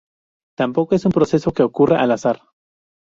[0.57, 2.41] Tampoco es un proceso que ocurra al azar.